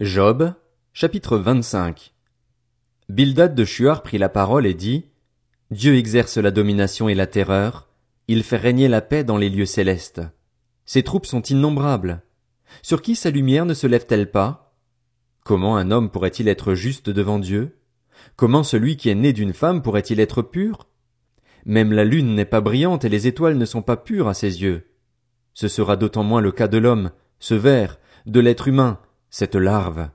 Job, 0.00 0.54
chapitre 0.92 1.38
25 1.38 2.14
Bildad 3.08 3.56
de 3.56 3.64
Shuar 3.64 4.04
prit 4.04 4.16
la 4.18 4.28
parole 4.28 4.64
et 4.64 4.74
dit, 4.74 5.06
Dieu 5.72 5.96
exerce 5.96 6.38
la 6.38 6.52
domination 6.52 7.08
et 7.08 7.16
la 7.16 7.26
terreur, 7.26 7.88
il 8.28 8.44
fait 8.44 8.58
régner 8.58 8.86
la 8.86 9.00
paix 9.00 9.24
dans 9.24 9.36
les 9.36 9.50
lieux 9.50 9.66
célestes. 9.66 10.22
Ses 10.86 11.02
troupes 11.02 11.26
sont 11.26 11.42
innombrables. 11.42 12.22
Sur 12.80 13.02
qui 13.02 13.16
sa 13.16 13.30
lumière 13.30 13.66
ne 13.66 13.74
se 13.74 13.88
lève-t-elle 13.88 14.30
pas? 14.30 14.76
Comment 15.42 15.76
un 15.76 15.90
homme 15.90 16.12
pourrait-il 16.12 16.46
être 16.46 16.74
juste 16.74 17.10
devant 17.10 17.40
Dieu? 17.40 17.76
Comment 18.36 18.62
celui 18.62 18.96
qui 18.96 19.08
est 19.08 19.16
né 19.16 19.32
d'une 19.32 19.52
femme 19.52 19.82
pourrait-il 19.82 20.20
être 20.20 20.42
pur? 20.42 20.86
Même 21.66 21.92
la 21.92 22.04
lune 22.04 22.36
n'est 22.36 22.44
pas 22.44 22.60
brillante 22.60 23.04
et 23.04 23.08
les 23.08 23.26
étoiles 23.26 23.58
ne 23.58 23.64
sont 23.64 23.82
pas 23.82 23.96
pures 23.96 24.28
à 24.28 24.34
ses 24.34 24.62
yeux. 24.62 24.92
Ce 25.54 25.66
sera 25.66 25.96
d'autant 25.96 26.22
moins 26.22 26.40
le 26.40 26.52
cas 26.52 26.68
de 26.68 26.78
l'homme, 26.78 27.10
ce 27.40 27.54
ver, 27.54 27.98
de 28.26 28.38
l'être 28.38 28.68
humain, 28.68 29.00
cette 29.30 29.54
larve. 29.54 30.08